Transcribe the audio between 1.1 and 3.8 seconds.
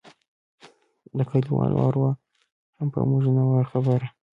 د کليوالو اروا هم په موږ نه وه